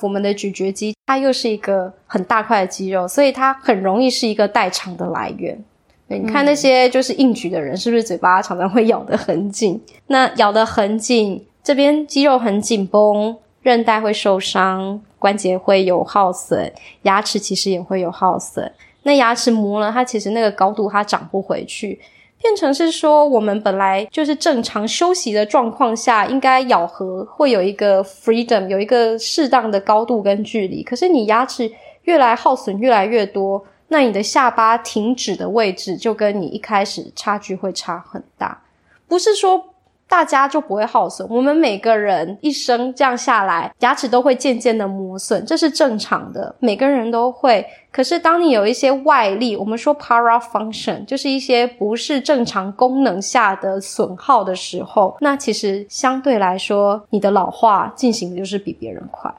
[0.00, 5.58] 我们的咀嚼肌它又是一个很大块的肌肉，所以它很容易是一个代偿的来源。
[6.06, 9.78] 你看那些就是硬举的人，是不是嘴巴常常会咬得很紧？
[10.06, 16.72] 那咬得很紧，这边肌肉很紧绷，韧带会受伤，关节会有耗损，
[17.02, 18.72] 牙齿其实也会有耗损。
[19.02, 22.00] 那牙齿磨了，它其实那个高度它长不回去。
[22.40, 30.82] 变成是说，我们本来就是正常休息的状况下，应该咬合会有一个 freedom，有一个适当的高度跟距离。
[30.82, 31.70] 可是你牙齿
[32.02, 38.62] 越来耗损越来越多，那你的下巴停止的位置就跟你一开始差距会差很大。
[39.06, 39.74] 不是说。
[40.08, 41.28] 大家就不会耗损。
[41.28, 47.64] 我们每个人一生这样下来，牙齿都会渐渐的磨损，这是正常的，每个人都会。
[47.90, 59.32] 可是当你有一些外力，我们说 para function，就是一些不是正常功能下的损耗的时候，那其实相对来说，你的老化进行的就是比别人快。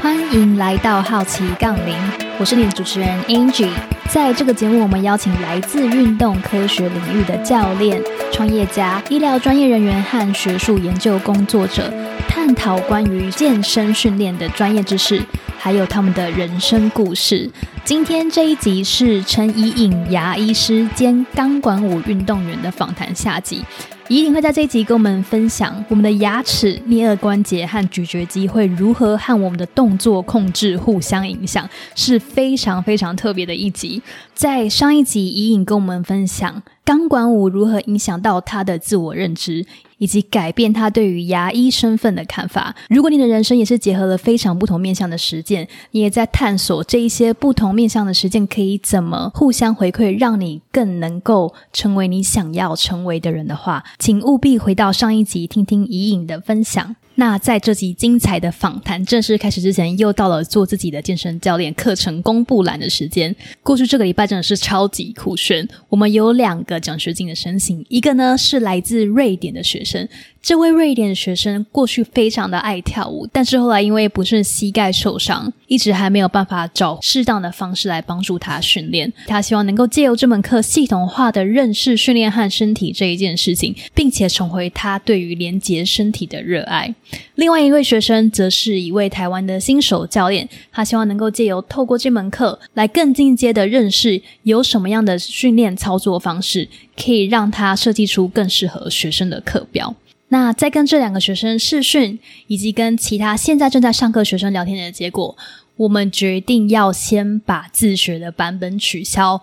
[0.00, 1.96] 欢迎来到好奇杠铃，
[2.38, 3.70] 我是你的主持人 Angie。
[4.10, 11.90] 在这个节目，我们邀请来自运动科学领域的教练、创业家、医疗专业人员和学术研究工作者，
[12.28, 15.20] 探讨关于健身训练的专业知识，
[15.58, 17.50] 还有他们的人生故事。
[17.84, 23.64] 今天这一集是陈怡颖牙医师兼钢管舞运动员的访谈下集。
[24.08, 34.00] 怡颖会在这一集跟我们分享我们的牙齿、颞颌关节和咀嚼肌会如何和我们的动作控制互相影响，是非常非常特别的一集。
[34.36, 39.64] 在上一集，怡颖跟我们分享钢管舞如何影响到他的自我认知。
[39.98, 42.74] 以及改变他对于牙医身份的看法。
[42.90, 56.96] 如果你的人生也是结合了非常不同面向的实践，你也在探索这一些不同面向的实践可以怎么互相回馈，让你更能够成为你想要成为的人的话，请务必回到上一集听听怡颖的分享。
[57.16, 63.34] 那在这集精彩的访谈正式开始之前，又到了做自己的健身教练课程公布栏的时间。
[63.62, 70.06] 过去这个礼拜真的是超级酷炫，我们有两个奖学金的申请，一个呢是来自瑞典的学生。
[70.42, 79.12] 这位瑞典学生过去非常的爱跳舞，但是后来因为不是膝盖受伤，一直还没有办法找适当的方式来帮助他训练。
[79.26, 86.94] 他希望能够借由这门课系统化的认识训练和身体这一件事情，并且重回他对于连接身体的热爱。
[87.36, 99.94] 另外一位学生则是一位台湾的新手教练，他希望能够借由透过这门课来更进阶的认识有什么样的训练操作方式，可以让他设计出更适合学生的课表。
[100.28, 102.18] 那在跟这两个学生试训，
[102.48, 105.36] 以及跟其他现在正在上课学生聊天的结果，
[105.76, 109.40] 我们决定要先把自学的版本取消，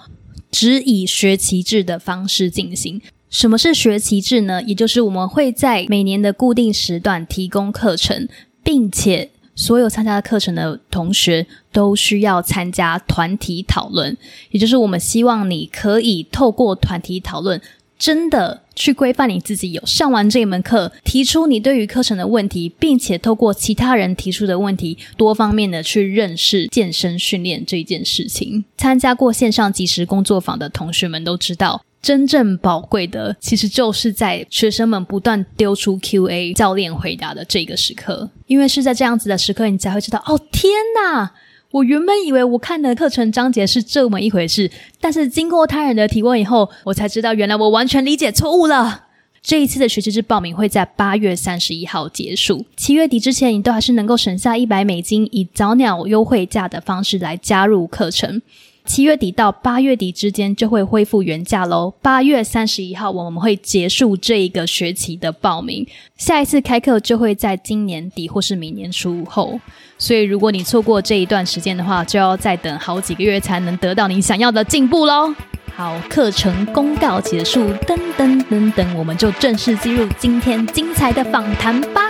[0.52, 3.02] 只以学期制的方式进行。
[3.34, 4.62] 什么是学期制呢？
[4.62, 8.30] 也就是我们会在每年的固定时段提供课程，
[8.64, 14.16] 并且所有参加课程的同学都需要参加团体讨论。
[14.52, 17.60] 也就是我们希望你可以透过团体讨论。
[17.98, 28.66] 真的去规范你自己，有上完这一门课，提出你对于课程的问题，并且透过其他人提出的问题，多方面的去认识健身训练这件事情。
[28.78, 41.32] 参加过线上即时工作坊的同学们都知道，真正宝贵的其实就是在学生们不断丢出 Q&A，教练回答的这个时刻，因为是在这样子的时刻，你才会知道，哦，天哪！
[41.72, 44.70] 我原本以为我看的课程章节是这么一回事，
[45.00, 49.06] 但是经过他人的提问以后，我才知道原来我完全理解错误了。
[49.42, 58.42] 这一次的学习日报名会在八月三十一号结束，七月底之前你都还是能够省下一百美金，以早鸟优惠价的方式来加入课程。
[58.86, 61.94] 七月底到八月底之间就会恢复原价喽。
[62.02, 69.60] 八月三十一号我们会结束这一个学期的报名，下一次开课就会在今年底或是明年初后。
[69.98, 75.34] 所以如果你错过这一段时间的话，就要再等好几个月才能得到你想要的进步喽。
[75.76, 82.02] 好，课程公告结束，噔噔噔噔，我们就正式进入今天精彩的访谈吧。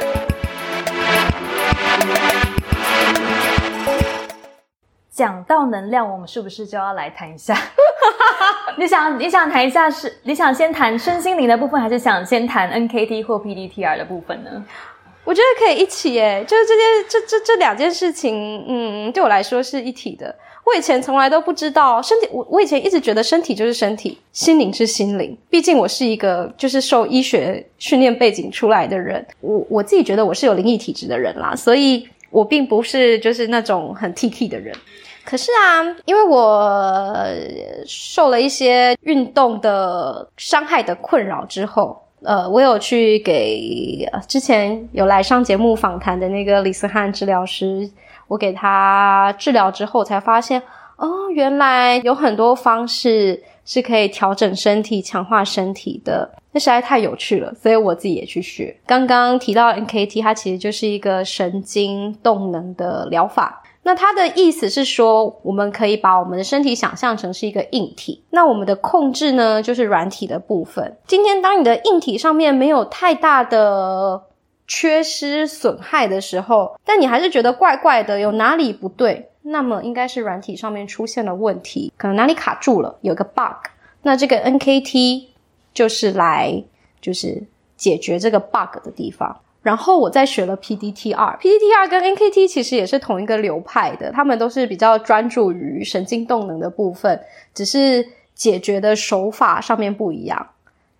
[5.13, 7.55] 讲到能量，我们是不是就要来谈一下？
[8.77, 14.65] 你想你想谈一下是你想先谈身心灵的部分，还是想先谈 NKT 或 PDTR 的部分呢？
[15.23, 20.35] 我觉得可以一起诶，就是这件这这这两件事情，嗯，对我来说是一体的。
[20.65, 25.37] 我以前从来都不知道身体，我我以前一直觉得身体就是身体，心灵是心灵。
[25.49, 34.75] 毕竟我是一个就是受医学训练背景出来的人，我我自己觉得我是有灵异体质的人啦，所以我并不是就是那种很 T T 的人。
[35.25, 37.25] 可是啊，因为我
[37.85, 42.02] 受了一些运动的伤害的困扰之后。
[42.25, 47.91] 呃，我有去给之前有来上节目访谈的那个李思翰治疗师，
[48.29, 50.61] 我给他治疗之后才发现，
[50.96, 58.73] 哦，原来有很多方式是可以调整身体、强化身体的，那实在太有趣了，所以我自己也去学。
[58.85, 63.61] 刚刚提到 NKT，它其实就是一个神经动能的疗法。
[63.84, 70.97] 那它的意思是说，我们可以把我们的身体想象成是一个硬体，那我们的控制呢，就是软体的部分。
[71.06, 74.24] 今天当你的硬体上面没有太大的
[74.66, 83.68] 缺失损害的时候，但你还是觉得怪怪的，有哪里不对，那么应该是软体上面出现了问题，可能哪里卡住了，有个 bug。
[84.03, 85.26] 那这个 NKT
[85.74, 86.64] 就是来
[87.02, 87.44] 就是
[87.76, 89.41] 解决这个 bug 的地方。
[89.63, 97.19] 然后我再学了 PDTR，PDTR 跟 NKT 其实也是同一个流派的，他们都是比较专注于神经动能的部分，
[97.53, 98.05] 只是
[98.35, 100.49] 解决的手法上面不一样。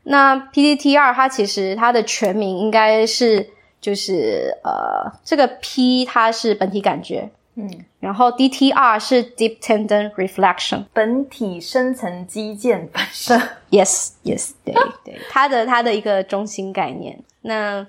[0.04, 3.50] 那 PDTR 它其实它的全名应该是
[3.81, 7.69] 就是呃这个 P 它是本体感觉，嗯，
[8.00, 13.38] 然后 DTR 是 Deep Tendon Reflection，本体深层肌腱反射。
[13.71, 14.74] Yes Yes，对
[15.04, 17.19] 对，它的它的一个中心概念。
[17.42, 17.86] 那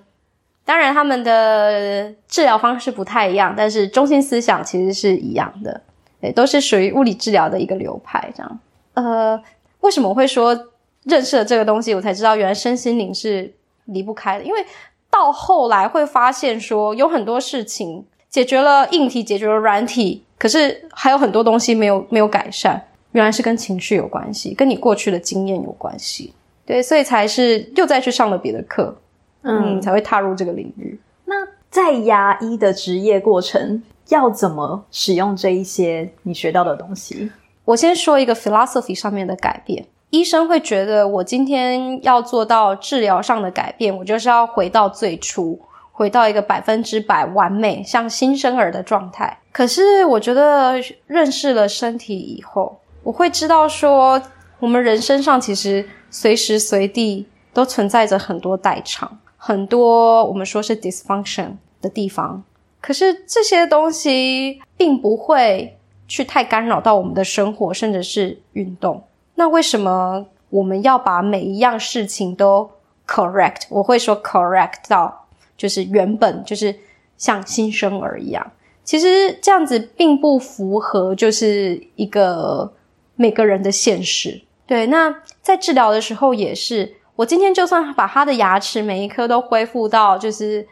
[0.66, 5.80] 当然，他们的治疗方式不太一样，但是中心思想其实是一样的，
[6.20, 8.32] 对，都是属于物理治疗的一个流派。
[8.34, 8.58] 这样，
[8.94, 9.42] 呃，
[9.80, 10.58] 为什么我会说
[11.02, 13.52] 认识了这个东西，我才知道原来身心灵是
[13.84, 14.44] 离不开的？
[14.44, 14.64] 因为
[15.10, 22.82] 到后来会发现说，有很多事情解决了硬体，解决了软体，可是还有很多东西没有没有改善，
[23.12, 26.32] 原来是跟情绪有关系，跟你过去的经验有关系。
[26.64, 28.96] 对，所以才是又再去上了别的课。
[29.44, 30.98] 嗯，才会踏入这个领域。
[31.26, 31.34] 那
[31.70, 37.30] 在牙医的职业过程，要怎么使用这一些你学到的东西？
[37.64, 39.86] 我先说一个 philosophy 上面的改变。
[40.10, 45.58] 医生会觉得，我今天要做到治疗上的改变，我就是要回到最初，
[45.90, 49.38] 回到一个百分之百完美，像新生儿的状态。
[49.50, 50.74] 可是，我觉得
[51.06, 54.22] 认识了身体以后，我会知道说，
[54.60, 59.18] 我们人身上其实随时随地都存在着很多代偿。
[59.46, 62.42] 很多我们说是 dysfunction 的地方，
[62.80, 69.04] 可是这些东西并不会去太干扰到我们的生活，甚至是运动。
[69.34, 72.70] 那为什么我们要把每一样事情都
[73.06, 73.64] correct？
[73.68, 75.26] 我会说 correct 到
[75.58, 76.74] 就是原本就是
[77.18, 78.50] 像新生儿一样。
[78.82, 82.72] 其实这样子并不符合就是一个
[83.14, 84.40] 每个人的现实。
[84.66, 86.94] 对，那在治疗的时候也是。
[87.16, 90.66] 我今天就算把他的牙齿每一颗都恢复到，就是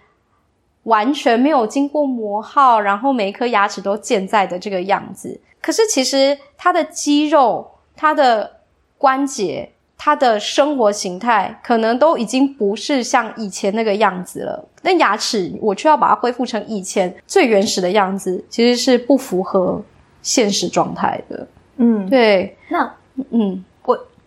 [0.84, 5.40] 完全没有经过磨耗，然后每一颗牙齿都健在的这个样子。
[5.60, 8.58] 可是其实他的肌肉、他的
[8.98, 14.68] 关节、他的生活形态，可能都已经不是像以前那个样子了。
[14.82, 19.80] 那牙齿我却要把它恢复成以前最原始的样子，其实是不符合
[20.22, 21.46] 现实状态的。
[21.76, 22.56] 嗯，对。
[22.68, 22.92] 那
[23.30, 23.64] 嗯。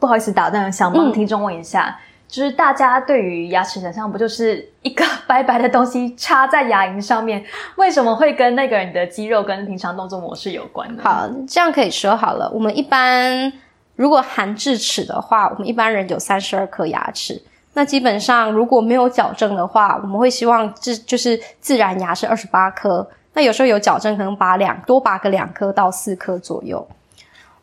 [0.06, 7.44] 不好意思，打断，想帮听众问一下，就是大家对于牙齿想象，不就是一个白白的东西插在牙龈上面？
[7.78, 11.02] 为什么会跟那个人的肌肉跟平常动作模式有关呢？
[11.04, 12.48] 好，这样可以说好了。
[12.54, 13.52] 我们一般
[13.96, 17.42] 如果含智齿的话，我们一般人有三十二颗牙齿。
[17.74, 23.10] 那基本上如果没有矫正的话，我们会希望这就是自然牙是二十八颗。
[23.34, 26.88] 那有时候有矫正，可能拔两多拔个两颗到四颗左右。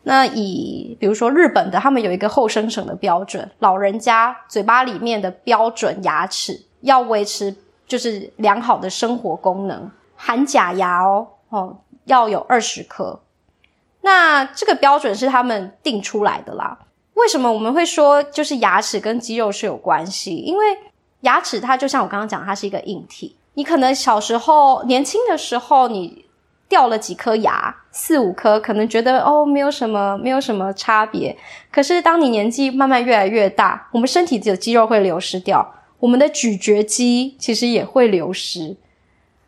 [0.05, 7.55] 那以比如说日本的，他们有一个后生省的标准，老人家嘴巴里面的标准牙齿要维持
[7.87, 13.21] 就是良好的生活功能，含假牙哦哦要有二十颗。
[14.01, 16.79] 那这个标准是他们定出来的啦。
[17.13, 20.35] 为什么我们会说就是牙齿跟肌肉是有关系？
[20.35, 20.65] 因为
[21.21, 23.37] 牙齿它就像我刚刚讲，它是一个硬体。
[23.53, 26.22] 你可能小时候年轻的时候你。
[26.73, 31.37] 掉了几颗牙，四五颗，可能觉得哦，没有什么，没有什么差别。
[31.71, 38.75] 可是当你年纪慢慢越来越大，我们身体的肌肉会流失掉，我们的咀嚼肌其实也会流失，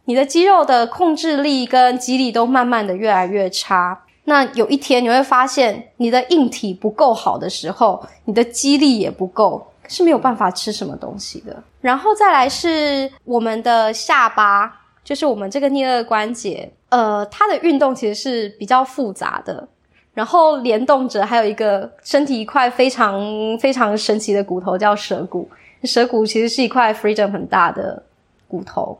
[0.03, 4.03] 你的肌肉的控制力跟肌力都慢慢的越来越差。
[4.25, 11.63] 那有一天你会发现，你的硬体不够好的时候，你的肌力也不够，是没有办法吃什么东西的。
[11.81, 14.71] 然后再来是我们的下巴，
[15.03, 16.71] 就是我们这个颞颌关节。
[16.95, 19.67] 呃，它的运动其实是比较复杂的，
[20.13, 23.19] 然后联动着还有一个身体一块非常
[23.59, 25.49] 非常神奇的骨头叫舌骨。
[25.83, 28.01] 舌骨其实是一块 freedom 很大的
[28.47, 28.97] 骨头。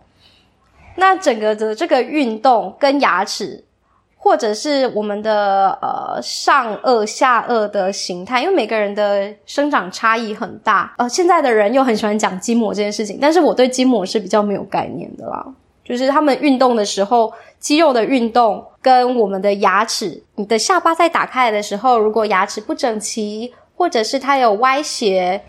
[0.97, 3.63] 那整个的这个运动跟牙齿
[4.17, 10.93] 或者是我们的呃上颚、下颚的形态，因为每个人的生长差异很大。
[10.97, 15.45] 呃，现在的人又很喜欢讲筋膜这件事情，但是我对筋膜是比较没有概念的啦。
[15.83, 17.31] 就是他们运动的时候，
[17.65, 25.41] 肌肉的运动跟我们的牙齿，你的下巴在打开来的时候，如果牙齿不整齐，或者是它有歪斜，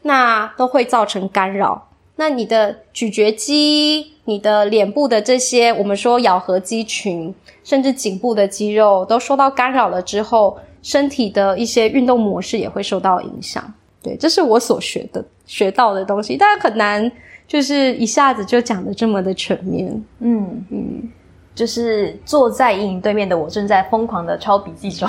[0.00, 1.90] 那都会造成干扰。
[2.16, 13.62] 那你的咀嚼肌、你的脸部的这些，我们说咬合肌群，甚至颈部的肌肉都受到干扰了之后，身体的一些运动模式也会受到影响。
[14.02, 17.12] 对，这是我所学的、学到的东西，但很难，
[17.46, 20.02] 就是一下子就讲的这么的全面。
[20.20, 21.12] 嗯嗯。
[21.58, 25.08] 就是坐在阴影对面的我，正在疯狂的抄笔记中，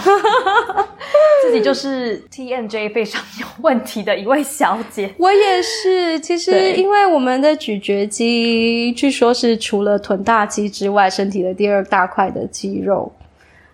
[1.45, 5.13] 自己就是 TMJ 非常有问题的一位小姐。
[5.19, 13.11] 我也是，其实因为我们的咀嚼肌，据说是除了臀大肌之外，身体的第二大块的肌肉。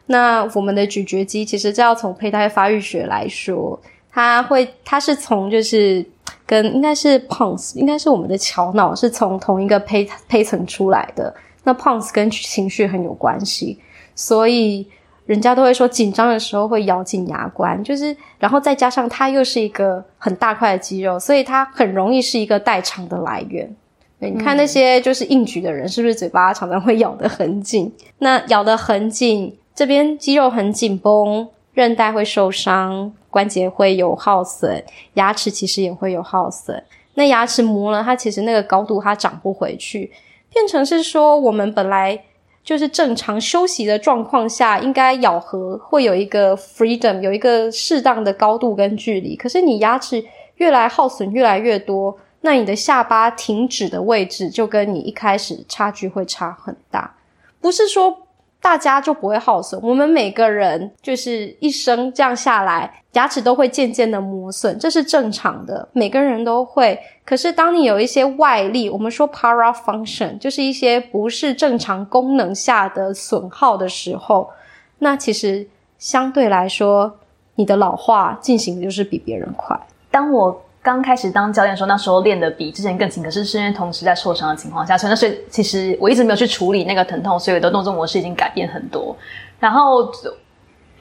[0.07, 3.79] 那我们的咀嚼肌，其实就要从胚胎发育学来说，
[4.11, 6.05] 它会，它是从就是
[6.45, 11.33] 跟应该是 pons，应该是我们的桥脑是从同一个胚胚层出来的。
[11.65, 13.77] 那 pons 跟情绪很有关系，
[14.15, 14.87] 所以
[15.25, 23.75] 人家都会说紧张的时候会咬紧牙关，就是然后再加上它又是一个很大块的肌肉，所以它很容易是一个代偿的来源。
[24.19, 27.91] 对，你看那些就是硬举的人，是不是嘴巴常常会咬得很紧？
[28.19, 34.81] 那咬得很紧，这边肌肉很紧绷，韧带会受伤，关节会有耗损，
[35.15, 36.81] 牙齿其实也会有耗损。
[37.15, 40.11] 那牙齿磨了，它其实那个高度它长不回去。
[40.55, 42.23] 变成是说，我们本来
[42.63, 49.35] 就是正常休息的状况下，应该咬合会有一个 freedom，有一个适当的高度跟距离。
[49.35, 50.23] 可是你牙齿
[50.55, 57.17] 越来耗损越来越多，那你的下巴停止的位置就跟你一开始差距会差很大。
[57.59, 58.24] 不是说。
[58.65, 59.79] 大家就不会耗损。
[59.83, 66.99] 我们每个人就是一生这样下来，牙齿都会渐渐的磨损，这是正常的，每个人都会。
[67.23, 74.49] 可是当你有一些外力，我们说 para function，就是一些不是正常功能下的损耗的时候，
[74.97, 75.67] 那其实
[75.99, 77.19] 相对来说，
[77.53, 79.79] 你的老化进行的就是比别人快。
[80.09, 80.64] 当我。
[80.85, 89.17] 刚开始当教练的时候，那时候练的比之前更勤，可是是因为同时在受伤的情况下，所以那所以其实我一直没有去处理那个疼痛，所以我的动作模式已经改变很多。
[89.59, 90.07] 然后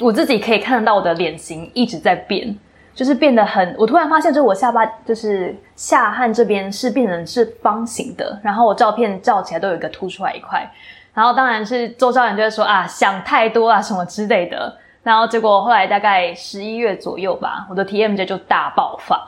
[0.01, 2.59] 我自己可以看得到我的脸型一直在变，
[2.95, 3.77] 就是变得很。
[3.79, 10.67] 我突然发现，就是我下巴就是下颌这边是变成是方形的，然后我照片照起来都有一个凸出来一块。
[11.13, 14.75] 然后当然是周教练就会说啊，想太多啊什么之类的。
[15.03, 19.23] 然后结果后来大概十一月左右吧，我的 TMJ 就大爆发。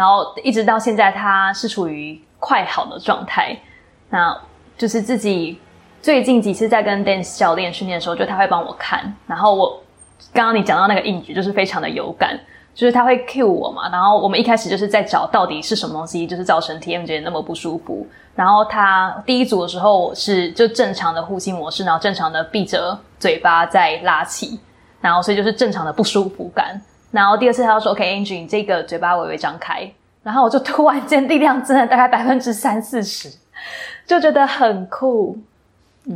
[0.00, 3.54] 然后一直到现在，他是处于快好的状态。
[4.08, 4.34] 那
[4.78, 5.60] 就是自己
[6.00, 9.14] 最近几次在跟 dance 教练训练的时候，就他会帮我看。
[9.26, 9.78] 然后我
[10.32, 12.40] 刚刚你讲到那个硬举，就是非常的有感，
[12.74, 13.90] 就是他会 cue 我嘛。
[13.90, 18.06] 然后我们一开始就是在找到底是什么东西，就是造成 TMJ 那么不舒服。
[18.34, 24.58] 然后他第一组的时候我是就正常的呼吸模式，然后正常的闭着嘴巴在拉气，
[24.98, 26.80] 然后所以就是正常的不舒服感。
[27.10, 29.90] 然后第二次他说：“OK，Angie，你这个嘴巴微微张开。”
[30.22, 33.28] 然后我就突然间力量增了大概百分之三四十，
[34.06, 35.36] 就觉得很酷。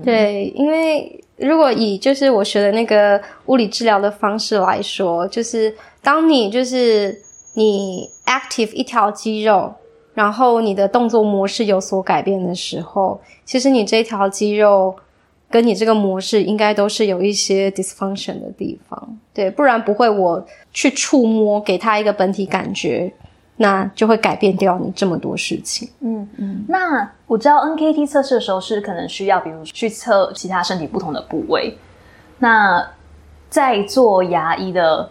[0.04, 7.18] 对，因为如果以就是我学的那个物理治疗的方式来说，就是当你就是
[7.54, 9.74] 你 active 一条肌肉，
[10.14, 14.94] 然后你的动作模式有所改变的时候，其实你这条肌肉。
[15.50, 23.12] 跟你这个模式应该都是有一些 dysfunction 的地方，对，不然不会我去触摸给他一个本体感觉，
[23.58, 25.88] 那就会改变掉你这么多事情。
[26.00, 26.64] 嗯嗯。
[26.66, 31.78] 那我知道 NKT 测试的时候是可能需要，比如去测其他身体不同的部位。
[32.38, 32.84] 那
[33.48, 35.08] 在做牙医的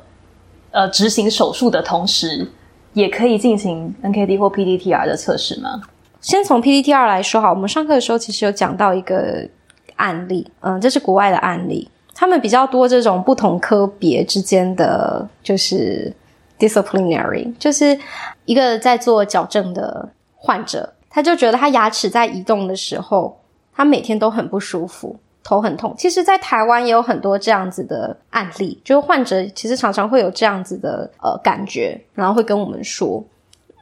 [0.71, 2.45] 呃执行手术的同时，
[2.91, 5.81] 也可以进行 NKT 或 PDTR 的测试吗？
[6.19, 9.47] 先从 PDTR 来说，好，我们上课的时候其实有讲到一个。
[9.95, 16.13] 案例，嗯，这是国外的案例，他们比较多这种不同科别之间的就是
[16.59, 17.97] disciplinary，就是
[18.45, 23.37] 一个在做矫正的患者，他就觉得他牙齿在移动的时候，
[23.73, 25.93] 他每天都很不舒服，头很痛。
[25.97, 33.23] 其实，在台湾也有很多这样子的案例，就患者其实常常会有这样子的呃感觉，然后会跟我们说，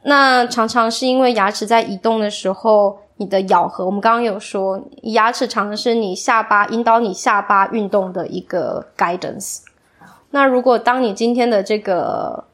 [0.04, 2.98] 那常常是因为牙齿在移动的时候。
[3.22, 9.60] 你的咬合，我们刚刚有说，牙齿常是你下巴引导你下巴运动的一个 guidance。
[10.30, 12.44] 那如果当你今天的这个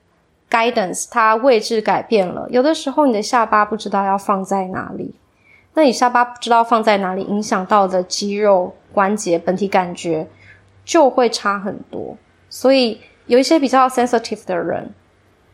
[0.50, 5.14] guidance 它位置改变了，有的时候你的下巴不知道要放在哪里，
[5.72, 10.28] 那你下巴不知道放在哪里，影响到的肌肉关节本体感觉，
[10.84, 12.14] 就会差很多。
[12.50, 14.92] 所以有一些比较 sensitive 的人，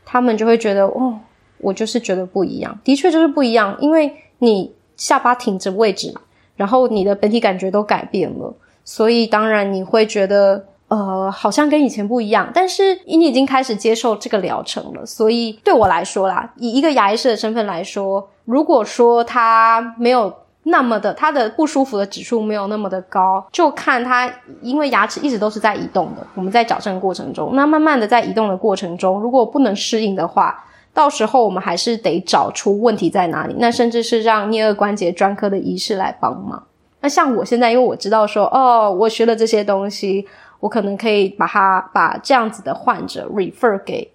[0.04, 1.20] 他们就会觉得，哦，
[1.58, 6.20] 我就是觉得不一样，的确就是不一样，因为你下巴挺着位置嘛，
[6.56, 10.64] 然后你的本体感觉都改变了，所以当然你会觉得。
[10.86, 20.32] 呃，好像跟以前不一样，但是你已经开始接受这个疗程了，所以对我来说啦，以一个牙医师的身份来说，如果说他没有
[20.64, 30.62] 那么的，他的不舒服的指数没有那么的高，就看他，因为牙齿一直都是在移动的，我们在矫正过程中，那慢慢的在移动的过程中，如果不能适应的话，
[30.94, 36.66] 到时候我们还是得找出问题在哪里，那甚至是让颞颌关节专科的医师来帮忙。
[37.00, 40.26] 那像我现在，因为我知道说，哦，我学了这些东西。
[40.60, 44.10] 我可能可以把他把这样子的患者 refer 给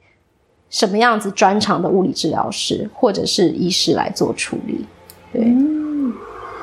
[0.72, 4.84] 什么样子专长的物理治疗师或者是医师来做处理，
[5.32, 5.46] 对。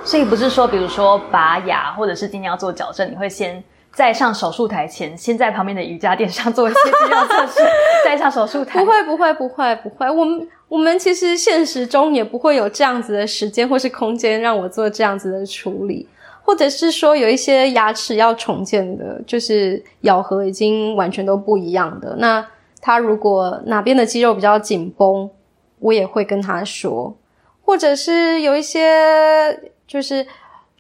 [0.05, 3.63] 所以不是说，比如说拔牙或者是今天要做矫正，你会先
[3.97, 7.61] 在上手术台前，先在旁边的瑜伽垫上做一些肌肉测试，
[8.05, 8.79] 再上手术台。
[8.79, 10.11] 不会，不会，不会，不会。
[10.11, 16.07] 我们我们其实现实中也不会有这样子的时间或是空间让我做这样子的处理。
[16.43, 22.15] 或者是说有一些牙齿要重建的，就是咬合已经完全都不一样的。
[22.19, 22.47] 那
[22.83, 25.31] 他如果哪边的肌肉比较紧绷，
[25.79, 27.17] 我也会跟他说。
[27.63, 30.27] 或者是有一些就是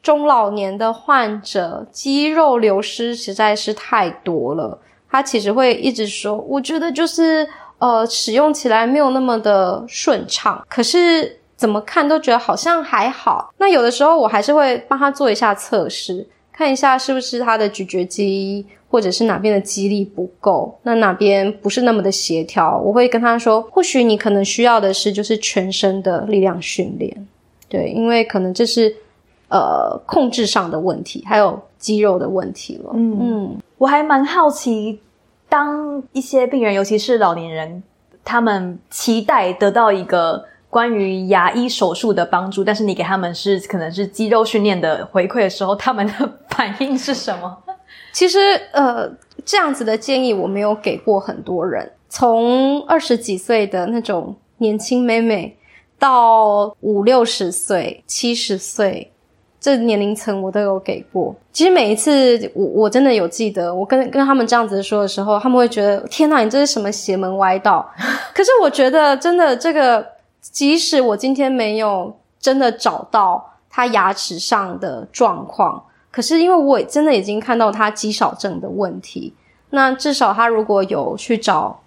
[0.02, 4.78] 中老年的患者，肌肉流失实在是太多了，
[5.10, 7.48] 他其实会一直说，我觉得就是
[7.78, 10.64] 呃使用起来没有那么的顺畅。
[10.68, 11.38] 可是。
[11.56, 13.50] 怎么看都觉得好像还好。
[13.56, 22.76] 那有的时候我还是会帮他做一下测试，看一下是不是他的咀嚼肌或者是哪边的肌力不够，那哪边不是那么的协调。
[22.76, 27.26] 我会跟他说，或许你可能需要的是就是全身的力量训练，
[27.70, 28.94] 对，因为可能这是
[29.48, 32.90] 呃控制上的问题，还有肌肉的问题了。
[32.94, 35.00] 嗯嗯，我还蛮好奇，
[35.48, 37.82] 当一些病人，尤其是老年人，
[38.24, 40.44] 他们期待得到一个。
[40.68, 47.56] 关于牙医手术的帮助，但是你给他们是可能是肌肉训练的回馈的时候，他们的反应是什么？
[48.12, 48.38] 其实，
[48.72, 49.10] 呃，
[49.42, 55.56] 这样子的建议我没有给过很多人，从二十几岁的那种年轻妹妹，
[55.98, 59.10] 到五六十岁、七十岁
[59.66, 61.34] 这年龄层，我都有给过。
[61.52, 67.84] 其实每一次，我我真的有记得，我跟跟他们这样子说的时候，他们会觉得天哪，你这是什么邪门歪道？
[68.32, 70.14] 可是我觉得，真的这个。
[70.52, 79.34] 即使我今天没有真的找到他牙齿上的状况，可是因为我真的已经看到他肌少症的问题，
[79.70, 81.80] 那至少他如果有去找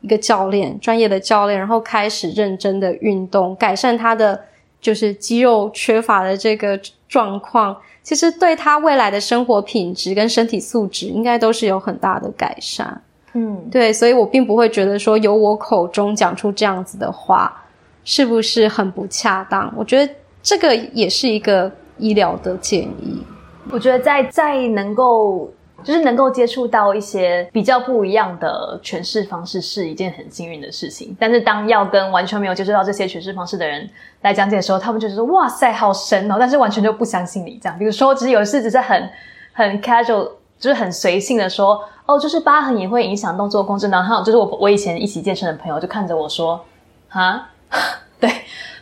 [0.00, 4.40] 一个教练，专业的教练，然后开始认真的运动，改善他的
[4.82, 13.02] 就是肌肉缺乏的这个状况，其实对他未来的生活品质跟身体素质，应该都是有很大的改善。
[13.32, 17.58] 嗯，对，所以我并不会觉得说由我口中讲出这样子的话。
[18.04, 19.72] 是不是很不恰当？
[19.76, 23.22] 我觉得这个也是一个医疗的建议。
[23.70, 25.48] 我觉得在在能够
[25.82, 31.16] 就是能够接触到一些比较不一样的诠释方式，是一件很幸运的事情。
[31.18, 33.88] 但是当要跟完全没有接触到这些诠释方式的人
[34.22, 37.78] 来讲解的时候，他们就是说：“哇塞，好神哦！”但是完全就不相信你这样。
[37.78, 39.10] 比如说，只是有一次只是很
[39.52, 46.64] 很 casual，就是很随性的说：“哦，就是疤痕也会影响动作控制。”然后就是我我以前一起健身的朋友就看着我说
[47.08, 47.48] ：“哈。
[48.20, 48.30] ”对，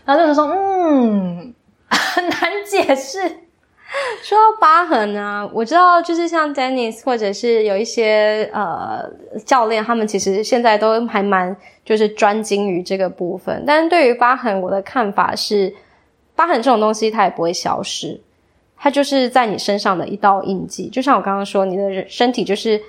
[0.04, 1.54] 然后就是说，嗯，
[1.88, 3.20] 很 难解释。
[4.22, 9.04] 说到疤痕啊，我知道，就是像 Dennis 或者是有一些呃
[9.44, 13.64] 教练，他们其实现在都还蛮就是专精于这个部分。
[13.66, 15.74] 但是对于疤痕，我的看法是，
[16.36, 18.20] 疤痕这种东西它也不会消失，
[18.76, 20.88] 它就是在你身上的一道印记。
[20.88, 22.80] 就像我刚刚说，你的身体就是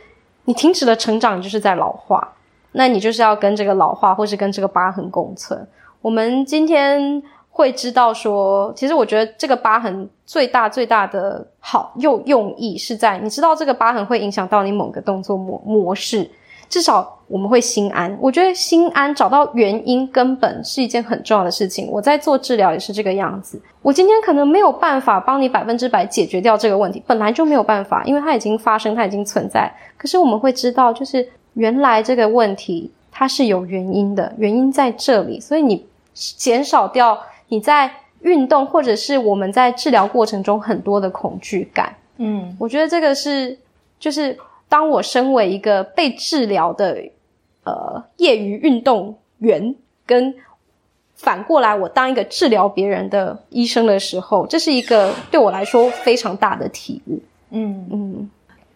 [0.46, 2.36] 你停止了成长，就是在老化，
[2.74, 5.68] 那你就是要跟这个老化或是跟这个疤痕共存。
[6.02, 16.28] 我们今天会知道说，其实我觉得这个疤痕最大最大的好用用意是在，你知道这个疤痕会影响到你某个动作模模式，
[16.70, 18.18] 至少我们会心安。
[18.22, 21.90] 我觉得心安找到原因根本是一件很重要的事情。
[21.92, 23.62] 我在做治疗也是这个样子。
[23.82, 29.72] 我今天可能没有办法帮你百分之百解决掉这个问题，本来就没有办法，因为它已经发生，它已经存在。
[29.98, 35.86] 可是我们会知道，就是原来这个问题它是有原因的，原因在这里，所以你。
[36.14, 37.18] 减少掉
[37.52, 41.94] 你在运动或者是我们在治疗过程中很多的恐惧感。
[42.16, 43.58] 嗯，我觉得这个是，
[44.00, 44.38] 就是
[44.70, 46.98] 当我身为一个被治疗的
[47.66, 50.34] 呃业余运动员，跟
[51.16, 57.20] 反过来我当一个治疗别人的医生的时候，这是一个对我来说非常大的体悟。
[57.50, 58.30] 嗯嗯，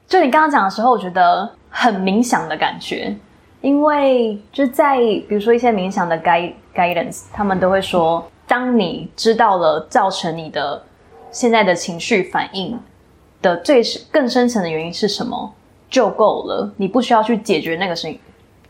[0.05, 3.15] 就你刚刚讲的时候，我觉得很冥想的感觉，
[3.61, 10.83] 因为就在比如说一些冥想的 guide guidance，他们都会说，当你知道了造成你的
[11.31, 12.79] 现在的情绪反应
[13.41, 13.81] 的最
[14.11, 15.53] 更深层的原因是什么，
[15.89, 18.19] 就够了，你不需要去解决那个事情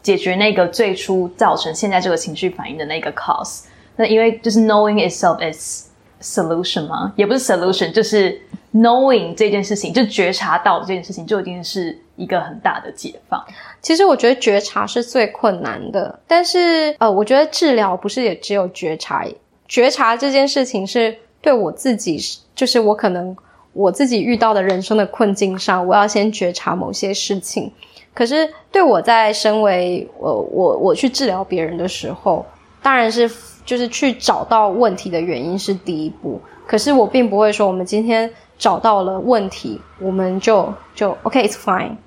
[0.02, 3.66] 解决那个最初造成现在这个情绪反应的那个 cause。
[3.96, 5.88] 那因为就是 knowing itself is
[6.22, 7.14] solution 吗？
[7.16, 8.40] 也不是 solution，就是
[8.74, 13.44] knowing 这件事情，就觉察到这件事情，就一定是一个很大的解放。
[13.82, 19.26] 其实我觉得觉察是最困难的，但是呃，我觉得治疗不是也只有觉察，
[19.68, 22.20] 觉察这件事情是对我自己，
[22.54, 23.36] 就是我可能
[23.74, 27.72] 我自己遇到的人生的困境上，我要先觉察某些事情。
[28.14, 32.46] 可是，对我在身为我我我去治疗别人的时候，
[32.82, 33.30] 当然是
[33.66, 36.40] 就是去找到问题的原因是第一步。
[36.66, 41.98] 可是我并不会说，我们今天找到了问题，我们就就 OK，it's fine。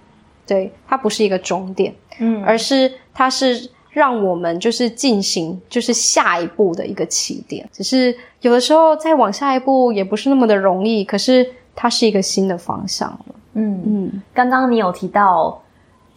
[0.47, 7.69] 对，它不是一个终点，嗯，而是它是让我们就是进行就是下一步的一个起点。
[7.73, 13.35] 只是有的时候再往下一步也不是那么的容易，可是它是一个新的方向了。
[13.55, 15.63] 嗯嗯，刚刚你有提到。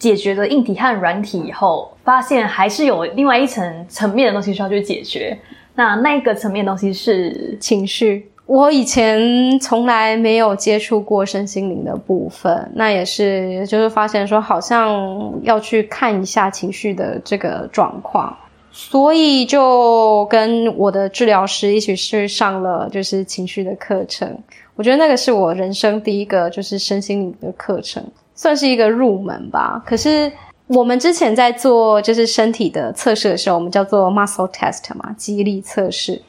[0.01, 5.38] 解决了硬体和软体以后，发现还是有另外一层层面的东西需要去解决。
[5.75, 8.27] 那那个层面的东西是情绪。
[8.51, 18.35] 我以前从来没有接触过身心灵的部分，那也是就是发现说，好像要去看一下情绪的这个状况，
[18.69, 24.37] 所以就跟我的治疗师一起去上了就是情绪的课程。
[24.75, 28.03] 我觉得那个是我人生第一个就是身心灵的课程。
[28.35, 29.81] 算是一个入门吧。
[29.85, 30.29] 可是
[30.67, 36.21] 我们之前在做就是身体的测试的时候，我们叫做 muscle test 嘛，肌力测试。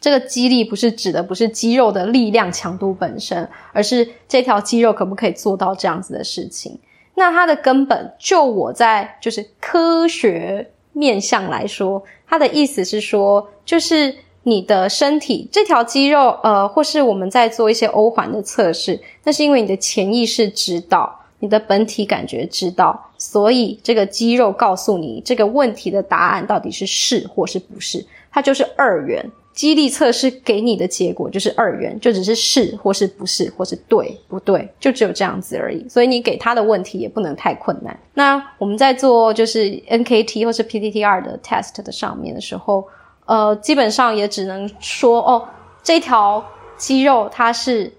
[0.00, 6.78] 这个肌力不是指的不是肌肉的力量强度本身，而是这条肌肉可不可以做到这样子的事情。
[7.14, 14.14] 那它的根本，就我在就是科学面向来说，它的意思是说，就是。
[14.42, 29.22] 你的身体这条肌肉，呃，或是我们在做一些欧环的测试，那是因为你的潜意识知道，你的本体感觉知道，所以这个肌肉告诉你这个问题的答案到底是是或是不是，它就是二元。
[29.52, 35.88] 激励测试给你的结果就是二元，就只是是或是不是，或是对不对，就只有这样子而已。
[35.88, 37.98] 所以你给他的问题也不能太困难。
[38.14, 42.86] 那我们在做就是 NKT 或是 PTTR 的 test 的上面的时候。
[43.26, 45.48] 呃，基本上也只能说哦，
[45.84, 46.44] 这条
[46.76, 47.92] 肌肉它是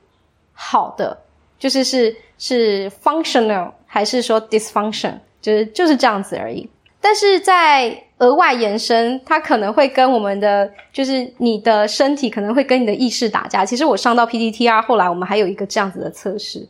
[0.52, 1.18] 好的，
[1.58, 6.70] 就是是是 functional，还是说 dysfunction，就是就是这样子而已。
[7.00, 13.66] 但是在额外延伸，它可能会跟我们的，就是你的身体可能会跟你的意识打架。
[13.66, 16.68] 其实我上到 PDTR，后来我们还有一个这样子的测试，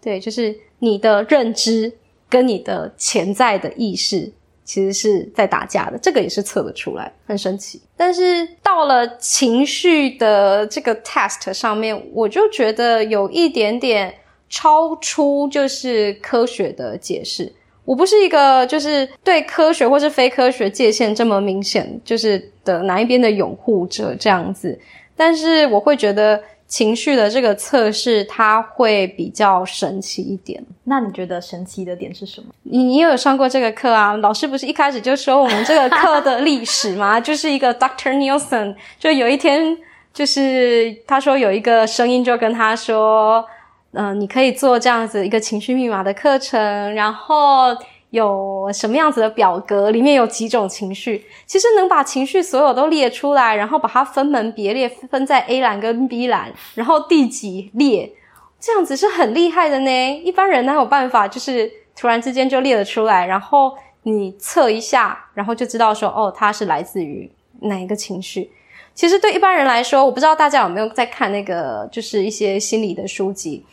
[0.00, 1.92] 对，就是你的认知
[2.28, 4.32] 跟你的潜在的意识。
[4.62, 7.80] 其实是在打架的，这个也是测得出来，很神奇。
[7.96, 14.14] 但是到了情绪的这个 test 上面，我就觉得有一点点
[14.48, 17.52] 超出就是科学的解释。
[17.90, 24.78] 我不是一个就是对科学或是非科学界限这么明显就是的哪一边的拥护者这样子，
[25.16, 26.40] 但是我会觉得。
[26.70, 30.64] 情绪的这个测试，它会比较神奇一点。
[30.84, 32.46] 那你觉得神奇的点是什么？
[32.62, 34.12] 你你有上过这个课啊？
[34.18, 37.18] 老师不是一开始就说我们这个课的历史吗？
[37.28, 39.76] 就是一个 Doctor Nielsen，就有一天，
[40.14, 43.44] 就是他说有一个声音就跟他说，
[43.92, 47.76] 嗯，你可以做这样子一个情绪密码的课程，然后。
[48.10, 49.92] 有什么样子的表格？
[49.92, 51.24] 里面有几种情绪？
[51.46, 58.12] 其实能把情绪所有都列出来，然后把它分门别列，分在 A 栏跟 B 栏，然后第几列，
[58.58, 60.22] 这样子是很厉害的呢。
[60.24, 63.72] 一般人哪有办法，就是突然之间就列了出来，然后
[64.02, 68.50] 你测一下，然后就知道说，哦，它是来自于哪一个情绪。
[68.92, 73.64] 其实对一般人来说，我不知道大家有没有在看那个，就是一些心理的书籍。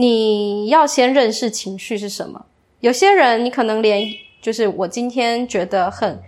[0.00, 2.46] 你要先认识情绪是什么。
[2.78, 4.08] 有些人，你可能连
[4.40, 6.22] 就是我今天觉得很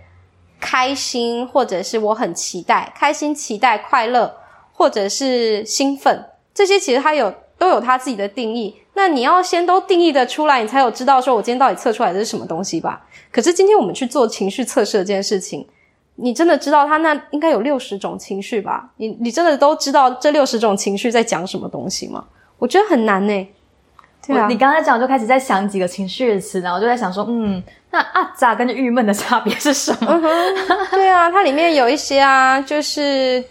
[0.59, 4.35] 开心，或者是我很期待，开心、期待、快乐，
[4.73, 8.75] 或者是兴奋，这些其实它有都有它自己的定义。
[8.93, 13.07] 那你要先都定义的出来，你才有知道说我今天到底测出来的是什么东西吧。
[13.31, 15.65] 可是今天我们去做情绪测试这件事情，
[16.15, 18.91] 你真的知道他那应该有六十种情绪吧？
[18.97, 22.25] 你你真的都知道这六十种情绪在讲什么东西吗？
[22.57, 23.47] 我觉得很难呢。
[24.25, 30.21] 对啊，你刚才讲，就开始在想几个情绪的词，然后我就在想说，嗯，那阿扎跟郁闷的差别是什么？
[30.91, 33.43] 对啊，它里面有一些啊，就是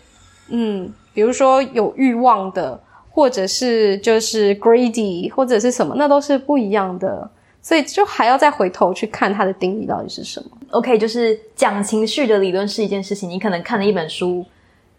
[0.48, 2.80] 嗯，比如说有欲望的，
[3.10, 7.28] 或者是就是 greedy，或者是什么，那都是不一样的。
[7.62, 10.50] 所以就还要再回头去看它的定义到底是什么。
[10.70, 14.42] OK，就是讲情绪的理论是一件事情，你可能看了一本书，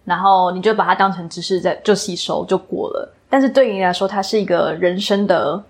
[0.05, 3.11] 然后你就把它当成知识在就吸收就过了。
[3.31, 5.63] 但是对于你来说，它是一个人生的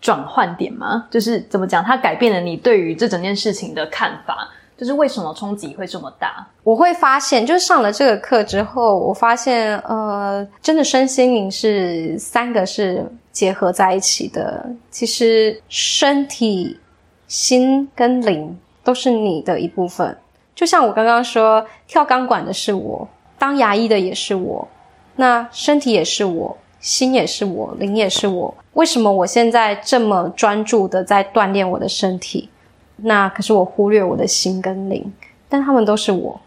[0.00, 1.06] 转换点吗？
[1.08, 4.48] 就是怎么讲，它改变了你对于这整件事情的看法。
[4.74, 6.44] 就是为什么冲击会这么大？
[6.64, 14.68] 我会发现，就是上了这个课之后，我发现，呃，真的身心灵是三个是结合在一起的。
[14.90, 16.80] 其实身体、
[17.28, 20.16] 心跟灵都是你的一部分。
[20.52, 24.66] 就像我刚刚说，跳钢管的是我，当牙医的也是我，
[25.14, 28.54] 那身体也是我，心也是我，灵也是我。
[28.74, 32.50] 为什么我现在这么专注的在锻炼我的身体？
[32.96, 35.10] 那可是我忽略我的心跟灵，
[35.48, 36.38] 但他们都是我，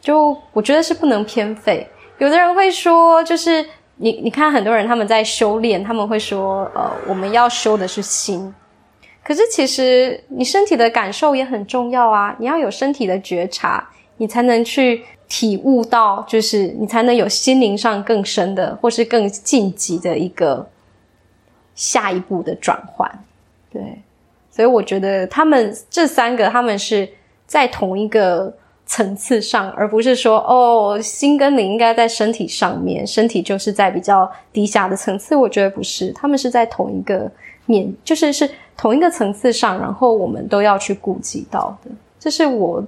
[0.00, 1.86] 就我觉得是不能偏废。
[2.18, 3.64] 有的人会说，就是
[3.96, 8.54] 你你看很多人他们在修炼，他们会说，呃，我们要修的是心。
[9.22, 20.68] 可是其实你身体的感受也很重要啊，你要有身体的觉察，你才能去体悟到，就是你才能有心灵上更深的或是更晋级的一个
[21.74, 23.10] 下一步的转换，
[23.72, 23.82] 对。
[24.50, 27.08] 所以我觉得他们这三个，他们是
[27.44, 28.54] 在同一个
[28.86, 35.34] 层次上，而不是说哦，心跟灵应该在身体上面，身体就是在比较低下的层次。
[35.34, 37.28] 我觉得不是，他们是在同一个
[37.66, 41.90] 面，就是是同一个层次上，然后我们都要去顾及到的。
[42.20, 42.84] 这是我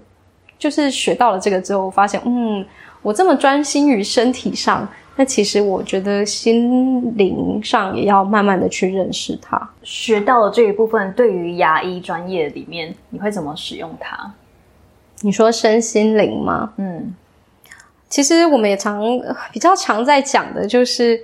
[0.59, 2.65] 就是学到了这个之后，发现嗯，
[3.03, 4.87] 我这么专心于身体上。
[5.19, 9.59] 那其实我觉得心灵上也要慢慢的去认识它。
[9.83, 14.31] 学到了这一部分，对于牙医专业里面，你会怎么使用它？
[15.23, 16.75] 你说身心灵吗？
[16.77, 17.15] 嗯，
[18.11, 19.03] 其实我们也常
[19.51, 21.19] 比较常在讲的就是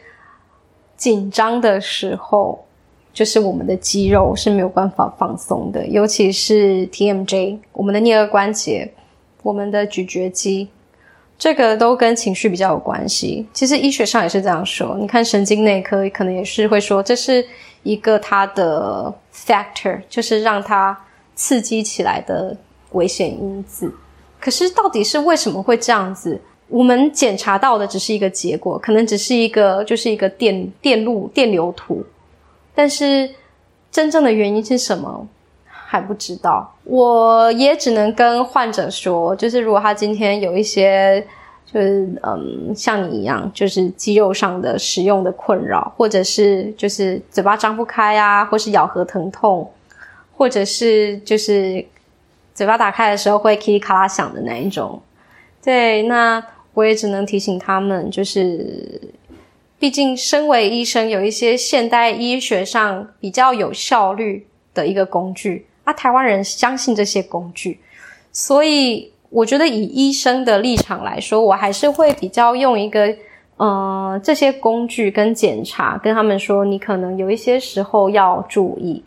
[0.96, 2.64] 紧张的时候，
[3.12, 8.90] 就是我们的肌肉是没有办法放松的，尤其是 TMJ，我们的颞颌关节，
[9.42, 10.68] 我们的咀嚼肌。
[11.38, 13.44] 这个都跟情绪比较有关系。
[13.52, 14.96] 其实医学上也是这样说。
[15.00, 17.44] 你看神经内科可能也是会说，这是
[17.82, 20.96] 一个它的 factor，就是让它
[21.34, 22.56] 刺激起来的
[22.92, 23.92] 危险因子。
[24.38, 26.40] 可是到底是为什么会这样子？
[26.68, 32.04] 我们检查到的只是一个结果，可能只是一个就是一个电电路电流图，
[32.74, 33.28] 但是
[33.90, 35.26] 真正的原因是什么
[35.92, 36.74] 还不知道。
[36.84, 41.22] 我也只能跟患者说，就是如果他今天有一些，
[41.70, 49.70] 就是嗯，像你一样，就是肌肉上的使用的困扰，或者是就是嘴巴张不开啊，或是咬合疼痛，
[50.34, 51.84] 或者是就是
[52.54, 55.02] 嘴巴打开的时候会噼里咔啦响的那一种，
[55.62, 58.98] 对，那我也只能提醒他们，就是
[59.78, 65.66] 毕竟身为医生，有一些现代医学上比较有效率的一个工具。
[65.84, 67.80] 啊，台湾人相信这些工具，
[68.30, 73.12] 所以我觉得以医生的立场来说，我还是会比较用一个，
[73.56, 79.02] 呃，这些工具跟检查，跟他们说，你可能有一些时候要注意，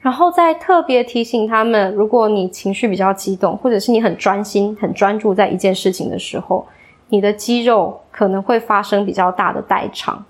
[0.00, 6.66] 然后再特别提醒他们，如果你情绪比较激动，或者是你很专心、很专注在一件事情的时候，
[7.08, 10.22] 你的肌肉可能会发生比较大的代偿，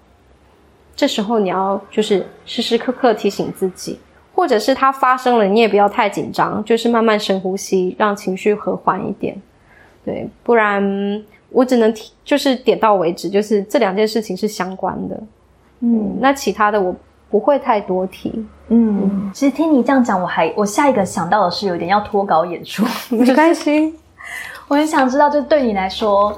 [0.95, 3.99] 这时候你要就是时时刻刻提醒自己。
[4.41, 9.37] 或者是它发生了，你也不要太紧张，就是慢慢深呼吸，让情绪和缓一点。
[10.03, 10.83] 对，不然
[11.51, 15.21] 我只能提，就是点到为止，就是这两件事情是相关的。
[15.81, 16.97] 嗯，那其他的我
[17.29, 18.47] 不会太多提。
[18.69, 22.83] 嗯，其实听你这样讲，我还我下一个想到的是有点要脱稿演出，
[23.15, 23.95] 没关系。
[24.69, 26.35] 我很想知道，就对你来说，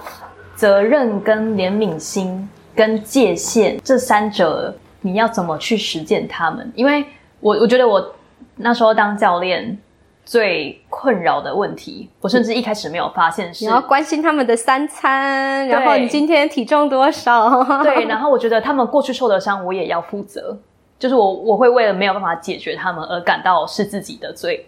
[0.57, 6.69] 责任跟怜悯心跟界限这三者，你要怎么去实践他们？
[6.75, 7.05] 因为
[7.43, 8.15] 我我觉得我
[8.57, 9.77] 那时候当教练
[10.25, 17.63] 最困扰的问题，我甚至一开始没有发现是你要关心他们的三餐，然后你今天体重多少？
[17.83, 20.57] 对， 然后我觉得他们过去受的伤我也要负责，
[20.99, 24.65] 就是我我会为了没有办法解决他们而感到是自己的罪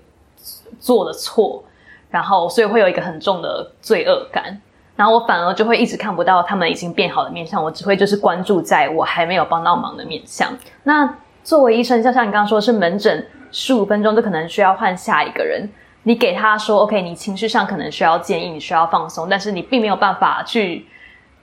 [0.81, 1.63] 做的错，
[2.11, 4.61] 然后所以会有一个很重的罪恶感，
[4.97, 10.51] 然后我反而就会一直看不到他们已经变好的面相，我只会就是关注在我还没有帮到忙的面相。
[10.83, 15.69] 那作为医生，就像你刚刚说，是门诊十五分钟就可能需要换下一个人。
[16.03, 20.85] 你给他说，OK，你情绪上可能需要建议，你需要放松，但是你并没有办法去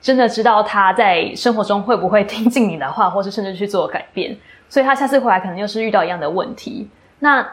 [0.01, 4.35] 真的知道他在生活中会不会听进你的话，或是甚至去做改变。
[4.69, 6.89] 所以他下次回来可能又是遇到一样的问题。
[7.19, 7.47] 那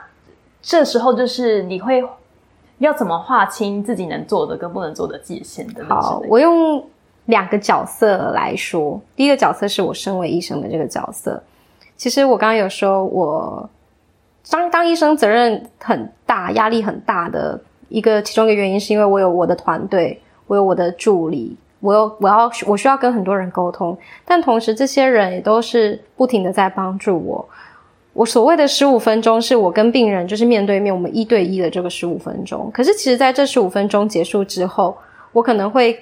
[0.60, 2.02] 这时候就是你会
[2.78, 5.84] 要怎么划清自己能做的跟不能做的界限的？
[5.86, 6.84] 好，我用
[7.26, 11.42] 两个角色来说，第一个角色是我身为医生的这个角色。
[11.98, 13.68] 其实我刚刚有说，我
[14.48, 27.46] 当当医生责任很大，压力很大的一个其中一个原因，是因为我有我的团队，我有我的助理，我有我要我需要跟很多人沟通，但同时这些人也都是不停的在帮助我。
[28.14, 32.70] 我所谓的十五分钟，是我跟病人就是面对面，我们一对一的这个十五分钟。
[32.72, 34.96] 可是其实在这十五分钟结束之后，
[35.32, 35.98] 我可能会。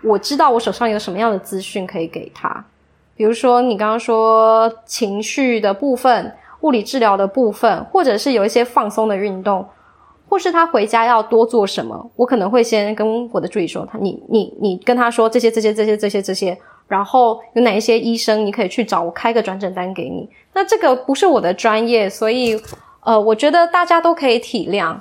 [0.00, 2.64] 我知道我手上有什么样的资讯可以给他，
[3.18, 9.66] 比如说你刚刚说情绪的部分、物理治疗的部分，或者是有一些放松的运动，
[10.28, 20.30] 或是他回家要多做什么，我可能会先跟我的助理说，他你你你跟他说这些这些这些这些这些，然后有哪一些医生你可以去找，我开个转诊单给你。
[20.54, 22.56] 那这个不是我的专业，所以
[23.00, 24.96] 呃，我觉得大家都可以体谅，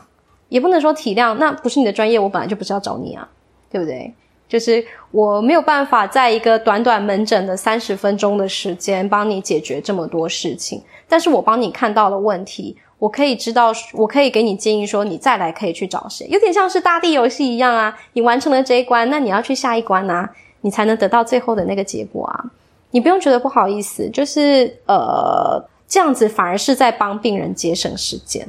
[0.50, 3.30] 也不能说体谅，那不是你的专业，我本来就不是要找你啊，
[3.70, 4.12] 对不对？
[4.48, 17.98] 就是我没有办法在一个短短门诊的三十分钟的时间帮你解决这么多事情，但是我帮你看到了问题，我可以知道，我可以给你建议说，你再来可以去找谁，有点像是大地游戏一样啊。
[18.14, 20.30] 你完成了这一关，那你要去下一关啊，
[20.62, 22.46] 你才能得到最后的那个结果啊。
[22.92, 28.48] 你不用觉得不好意思，就是呃这样子反而是在帮病人节省时间，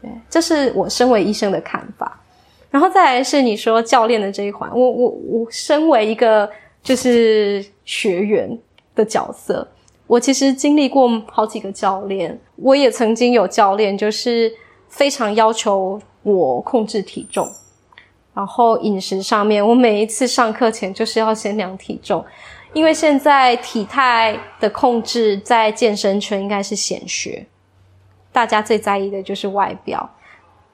[0.00, 2.20] 对，这是我身为医生的看法。
[2.70, 6.48] 然后再来是你说教练的这一环，我我我身为一个
[6.82, 8.56] 就是学员
[8.94, 9.66] 的角色，
[10.06, 14.52] 我其实经历过好几个教练，我也曾经有教练就是
[14.88, 17.50] 非常要求我控制体重，
[18.32, 22.24] 然后饮食上面，我每一次上课前就是要先量体重，
[22.72, 27.44] 因为现在体态的控制在健身圈应该是显学，
[28.30, 30.08] 大家最在意的就是外表。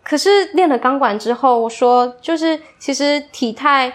[0.09, 3.92] 可是练了钢管之后，我说就是其实体态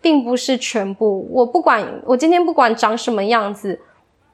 [0.00, 1.28] 并不是全部。
[1.30, 3.78] 我不管我今天不管长什么样子，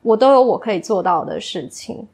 [0.03, 2.07] 我都有我可以做到的事情。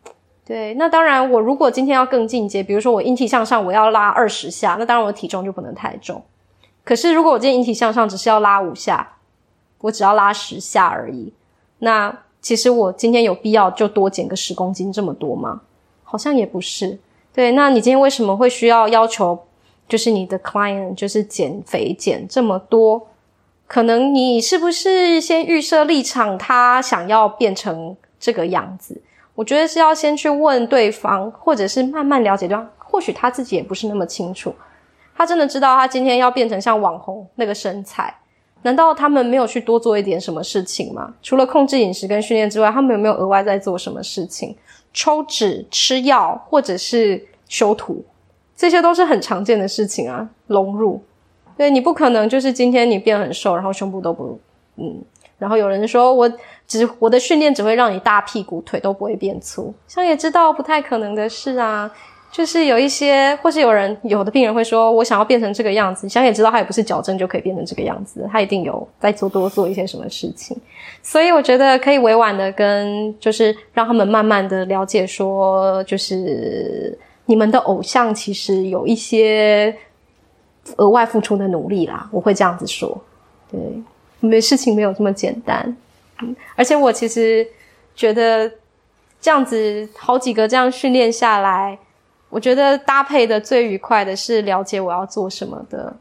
[0.46, 6.22] 对，那当然我如果今天要更进阶，比如说我引体向上，我要拉二十下，那当然我体重就不能太重。
[6.82, 9.16] 可是如果我今天引体向上只是要拉五下，
[9.82, 11.34] 我只要拉十下而已，
[11.80, 15.60] 那其实我今天有必要就多减个十公斤这么多吗？
[16.04, 16.98] 好像也不是。
[17.38, 19.38] 对，那你今天为什么会需要要求，
[19.88, 23.06] 就是你的 client 就是减肥减这么多？
[23.68, 29.00] 可能你是不是先预设立场，他想要变成这个样子？
[29.36, 32.68] 我觉得是要先去问对方，或者是慢慢了解对方。
[32.78, 34.52] 或许他自己也不是那么清楚，
[35.16, 38.12] 他真的知道他今天要变成像网红那个身材，
[38.62, 41.14] 难道他们没有去多做一点什么事情吗？
[41.22, 44.56] 除了控制饮食跟训练之外，他们有没有额外在做什么事情？
[44.92, 48.04] 抽脂、吃药，或者是修图，
[48.56, 50.28] 这些都是很常见的事情啊。
[50.46, 51.02] 融入，
[51.56, 54.40] 对你不可能就是今天你变很瘦，然后胸部都不，
[54.76, 55.02] 嗯，
[55.38, 56.30] 然后有人说我
[56.66, 61.90] 只我的训练只会让你大屁股，腿都不会变粗，像也知道不太可能的事啊。
[62.30, 70.56] 就是有一些，或是有人有的病人会说，我想要变成这个样子，想也知道他也不是矫正就可以变成这个样子，他一定有在做多做一些什么事情，
[71.02, 79.74] 所以我觉得可以委婉的跟，就是让他们慢慢的了解说，就是你们的偶像其实有一些
[80.76, 82.96] 额外付出的努力啦，我会这样子说，
[83.50, 83.58] 对，
[84.20, 85.76] 没事情没有这么简单，
[86.20, 87.44] 嗯，而且我其实
[87.96, 88.48] 觉得
[89.18, 91.78] 这样子好几个这样训练下来。
[92.30, 95.92] 我觉得搭配的最愉快的是了解我要做什么的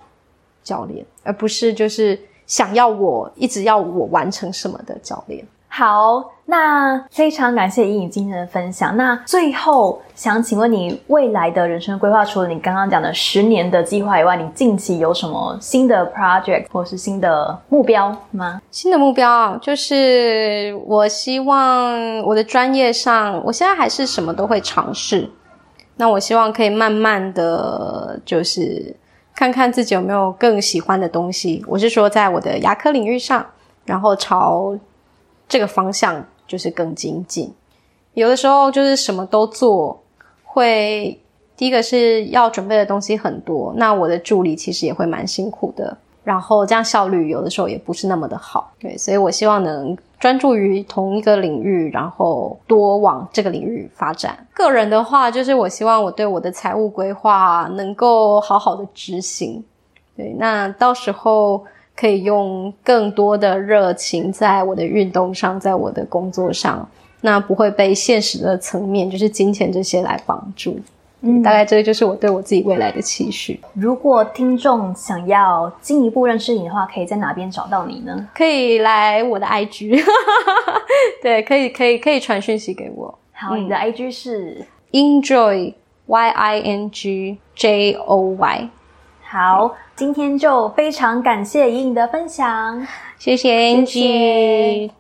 [0.64, 5.46] 教练，而不是就是想要我一直要我完成什么的教练。
[5.70, 8.96] 好，那非常感谢莹莹今天的分享。
[8.98, 18.62] 那最后想请问你未来的人生规划，除了你刚刚讲的十年的计划以外，你近期有什么新的 project 或是新的目标吗？
[18.72, 25.30] 新的目标啊，就是我希望我的专业上，我现在还是什么都会尝试。
[25.98, 28.96] 那我希望可以慢慢的就是
[29.36, 31.64] 看看自己有没有更喜欢的东西。
[31.68, 33.46] 我是说，在我的牙科领域上，
[33.86, 34.78] 然后朝
[35.48, 37.54] 这个方向就是更精进。
[38.14, 40.02] 有的时候就是什么都做，
[40.44, 41.20] 会
[41.56, 45.98] 第一个是要准备的东西很多，那我的助理其实也会蛮辛苦的。
[46.24, 54.48] 然后这样效率有的时候也不是那么的好，对，所以我希望能专注于同一个领域，然后多往这个领域发展。
[54.54, 59.64] 个人的话，就是我希望我对我的财务规划能够好好的执行，
[60.16, 61.64] 对，那到时候
[61.96, 66.90] 可以用更多的热情在我的运动上，在我的工作上，
[67.22, 70.80] 那不会被现实的层面，就是金钱这些来绑住。
[71.22, 73.60] 嗯，大概这个就是我对我自己未来的期许。
[73.74, 78.28] 如果听众想要进一步认识你的话，可以在哪边找到你呢？
[78.36, 80.00] 可以来我的 IG，
[81.24, 83.18] 对，可以可以可以传讯息给我。
[83.34, 85.74] 好，你的 IG 是 Enjoy
[86.06, 88.70] Y I N G J O Y。
[89.30, 92.88] 好，今天就非常感谢莹莹的分享，
[93.18, 94.92] 谢谢 Angie。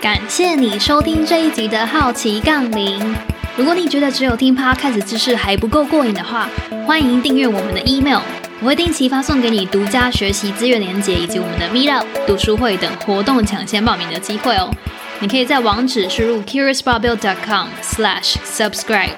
[0.00, 3.14] 感谢你收听这一集的好奇杠铃。
[3.56, 6.48] 如果你觉得只有听 Podcast 知识还不够过瘾的话，
[6.86, 8.20] 欢迎订阅我们的 email，
[8.60, 14.70] 我会定期发送给你独家学习资源连接以及我们的 Meetup 读书会等活动抢先报名的机会哦。
[15.18, 19.10] 你可以在网址输入 curiousbarbell.com/slash/subscribe，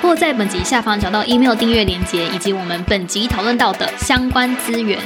[0.00, 5.00] 或在本集下方找到 email 订阅连接以及我们本集讨论到的相关资源。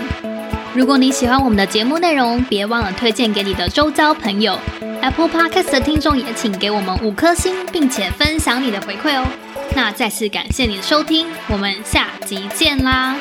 [0.75, 4.59] 如果你喜欢我们的节目内容，别忘了推荐给你的周遭朋友。
[5.03, 9.27] Apple Podcast 的听众也请给我们五颗星，并且分享你的回馈哦。
[9.75, 13.16] 那再次感谢你的收听，我们下集见啦！